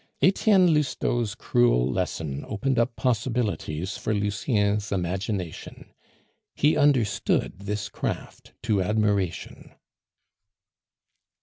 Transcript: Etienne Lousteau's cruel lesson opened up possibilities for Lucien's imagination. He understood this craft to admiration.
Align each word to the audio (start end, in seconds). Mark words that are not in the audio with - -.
Etienne 0.19 0.73
Lousteau's 0.73 1.35
cruel 1.35 1.87
lesson 1.91 2.43
opened 2.47 2.79
up 2.79 2.95
possibilities 2.95 3.97
for 3.97 4.15
Lucien's 4.15 4.91
imagination. 4.91 5.93
He 6.55 6.75
understood 6.75 7.53
this 7.59 7.87
craft 7.87 8.53
to 8.63 8.81
admiration. 8.81 9.75